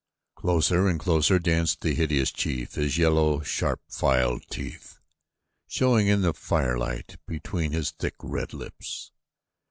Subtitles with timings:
[0.35, 4.99] Closer and closer danced the hideous chief, his yellow, sharp filed teeth
[5.67, 9.11] showing in the firelight between his thick, red lips.